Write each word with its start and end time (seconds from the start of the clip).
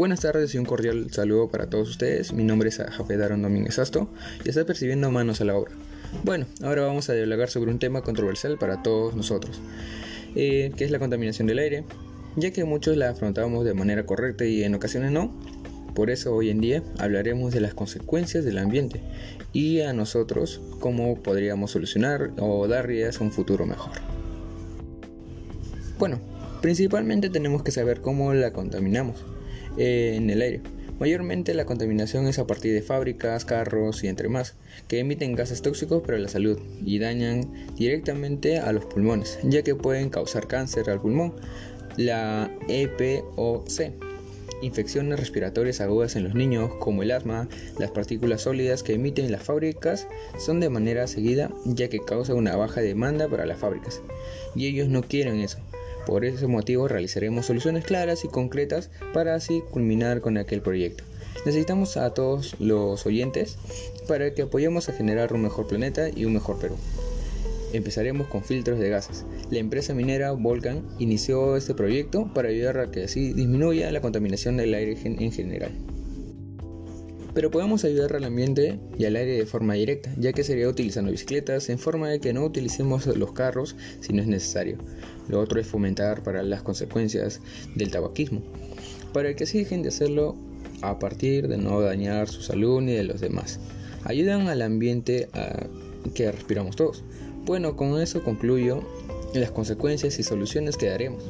Buenas 0.00 0.20
tardes 0.20 0.54
y 0.54 0.58
un 0.58 0.64
cordial 0.64 1.10
saludo 1.10 1.50
para 1.50 1.68
todos 1.68 1.90
ustedes. 1.90 2.32
Mi 2.32 2.42
nombre 2.42 2.70
es 2.70 2.78
Jafet 2.78 3.20
Aaron 3.20 3.42
Domínguez 3.42 3.78
Asto 3.78 4.08
y 4.42 4.48
está 4.48 4.64
percibiendo 4.64 5.10
manos 5.10 5.42
a 5.42 5.44
la 5.44 5.54
obra. 5.54 5.72
Bueno, 6.24 6.46
ahora 6.62 6.86
vamos 6.86 7.10
a 7.10 7.12
dialogar 7.12 7.50
sobre 7.50 7.70
un 7.70 7.78
tema 7.78 8.00
controversial 8.00 8.56
para 8.56 8.82
todos 8.82 9.14
nosotros, 9.14 9.60
eh, 10.34 10.72
que 10.74 10.86
es 10.86 10.90
la 10.90 10.98
contaminación 10.98 11.46
del 11.48 11.58
aire, 11.58 11.84
ya 12.36 12.50
que 12.50 12.64
muchos 12.64 12.96
la 12.96 13.10
afrontamos 13.10 13.62
de 13.66 13.74
manera 13.74 14.06
correcta 14.06 14.46
y 14.46 14.64
en 14.64 14.74
ocasiones 14.74 15.12
no. 15.12 15.38
Por 15.94 16.08
eso 16.08 16.34
hoy 16.34 16.48
en 16.48 16.62
día 16.62 16.82
hablaremos 16.98 17.52
de 17.52 17.60
las 17.60 17.74
consecuencias 17.74 18.42
del 18.42 18.56
ambiente 18.56 19.02
y 19.52 19.82
a 19.82 19.92
nosotros 19.92 20.62
cómo 20.78 21.22
podríamos 21.22 21.72
solucionar 21.72 22.30
o 22.38 22.66
dar 22.68 22.90
ideas 22.90 23.20
a 23.20 23.24
un 23.24 23.32
futuro 23.32 23.66
mejor. 23.66 23.92
Bueno, 25.98 26.18
principalmente 26.62 27.28
tenemos 27.28 27.62
que 27.62 27.70
saber 27.70 28.00
cómo 28.00 28.32
la 28.32 28.54
contaminamos 28.54 29.26
eh, 29.76 30.14
en 30.16 30.30
el 30.30 30.42
aire. 30.42 30.60
Mayormente 31.00 31.54
la 31.54 31.64
contaminación 31.64 32.26
es 32.26 32.38
a 32.38 32.46
partir 32.46 32.74
de 32.74 32.82
fábricas, 32.82 33.46
carros 33.46 34.04
y 34.04 34.08
entre 34.08 34.28
más, 34.28 34.54
que 34.86 34.98
emiten 34.98 35.34
gases 35.34 35.62
tóxicos 35.62 36.02
para 36.02 36.18
la 36.18 36.28
salud 36.28 36.58
y 36.84 36.98
dañan 36.98 37.50
directamente 37.74 38.58
a 38.58 38.70
los 38.72 38.84
pulmones, 38.84 39.38
ya 39.42 39.62
que 39.62 39.74
pueden 39.74 40.10
causar 40.10 40.46
cáncer 40.46 40.90
al 40.90 41.00
pulmón, 41.00 41.36
la 41.96 42.50
EPOC, 42.68 43.66
infecciones 44.60 45.18
respiratorias 45.18 45.80
agudas 45.80 46.16
en 46.16 46.24
los 46.24 46.34
niños, 46.34 46.70
como 46.80 47.02
el 47.02 47.12
asma, 47.12 47.48
las 47.78 47.90
partículas 47.90 48.42
sólidas 48.42 48.82
que 48.82 48.92
emiten 48.92 49.32
las 49.32 49.42
fábricas 49.42 50.06
son 50.38 50.60
de 50.60 50.68
manera 50.68 51.06
seguida, 51.06 51.50
ya 51.64 51.88
que 51.88 52.00
causa 52.00 52.34
una 52.34 52.56
baja 52.56 52.82
demanda 52.82 53.26
para 53.26 53.46
las 53.46 53.58
fábricas, 53.58 54.02
y 54.54 54.66
ellos 54.66 54.88
no 54.88 55.02
quieren 55.02 55.40
eso. 55.40 55.58
Por 56.10 56.24
ese 56.24 56.48
motivo 56.48 56.88
realizaremos 56.88 57.46
soluciones 57.46 57.84
claras 57.84 58.24
y 58.24 58.28
concretas 58.28 58.90
para 59.14 59.36
así 59.36 59.62
culminar 59.70 60.20
con 60.20 60.38
aquel 60.38 60.60
proyecto. 60.60 61.04
Necesitamos 61.46 61.96
a 61.96 62.12
todos 62.14 62.56
los 62.58 63.06
oyentes 63.06 63.56
para 64.08 64.34
que 64.34 64.42
apoyemos 64.42 64.88
a 64.88 64.92
generar 64.92 65.32
un 65.32 65.42
mejor 65.42 65.68
planeta 65.68 66.08
y 66.08 66.24
un 66.24 66.32
mejor 66.32 66.58
Perú. 66.58 66.74
Empezaremos 67.72 68.26
con 68.26 68.42
filtros 68.42 68.80
de 68.80 68.88
gases. 68.88 69.24
La 69.52 69.60
empresa 69.60 69.94
minera 69.94 70.32
Volcan 70.32 70.82
inició 70.98 71.56
este 71.56 71.74
proyecto 71.74 72.28
para 72.34 72.48
ayudar 72.48 72.80
a 72.80 72.90
que 72.90 73.04
así 73.04 73.32
disminuya 73.32 73.92
la 73.92 74.00
contaminación 74.00 74.56
del 74.56 74.74
aire 74.74 74.98
en 75.04 75.30
general 75.30 75.70
pero 77.34 77.50
podemos 77.50 77.84
ayudar 77.84 78.16
al 78.16 78.24
ambiente 78.24 78.78
y 78.98 79.04
al 79.04 79.16
aire 79.16 79.32
de 79.32 79.46
forma 79.46 79.74
directa, 79.74 80.12
ya 80.18 80.32
que 80.32 80.44
sería 80.44 80.68
utilizando 80.68 81.10
bicicletas 81.10 81.68
en 81.68 81.78
forma 81.78 82.08
de 82.08 82.20
que 82.20 82.32
no 82.32 82.44
utilicemos 82.44 83.06
los 83.06 83.32
carros 83.32 83.76
si 84.00 84.12
no 84.12 84.22
es 84.22 84.28
necesario. 84.28 84.78
Lo 85.30 85.40
otro 85.40 85.60
es 85.60 85.66
fomentar 85.66 86.22
para 86.22 86.42
las 86.42 86.62
consecuencias 86.62 87.40
del 87.74 87.90
tabaquismo, 87.90 88.42
para 89.12 89.34
que 89.34 89.44
así 89.44 89.58
dejen 89.58 89.82
de 89.82 89.88
hacerlo 89.88 90.36
a 90.82 90.98
partir 90.98 91.48
de 91.48 91.56
no 91.56 91.80
dañar 91.80 92.28
su 92.28 92.42
salud 92.42 92.80
ni 92.80 92.92
de 92.92 93.04
los 93.04 93.20
demás. 93.20 93.60
Ayudan 94.04 94.48
al 94.48 94.62
ambiente 94.62 95.28
que 96.14 96.32
respiramos 96.32 96.76
todos. 96.76 97.04
Bueno, 97.44 97.76
con 97.76 98.00
eso 98.00 98.22
concluyo 98.22 98.82
las 99.34 99.50
consecuencias 99.50 100.18
y 100.18 100.22
soluciones 100.22 100.76
que 100.76 100.88
daremos. 100.88 101.22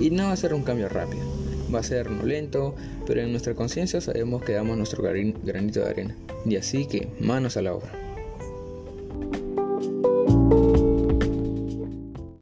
Y 0.00 0.10
no 0.10 0.24
va 0.24 0.32
a 0.32 0.36
ser 0.36 0.54
un 0.54 0.62
cambio 0.62 0.88
rápido 0.88 1.24
va 1.74 1.80
a 1.80 1.82
ser 1.82 2.10
lento, 2.10 2.74
pero 3.06 3.20
en 3.20 3.30
nuestra 3.30 3.54
conciencia 3.54 4.00
sabemos 4.00 4.42
que 4.42 4.52
damos 4.52 4.76
nuestro 4.76 5.02
granito 5.02 5.80
de 5.80 5.88
arena. 5.88 6.16
Y 6.44 6.56
así 6.56 6.86
que 6.86 7.08
manos 7.20 7.56
a 7.56 7.62
la 7.62 7.74
obra. 7.74 8.05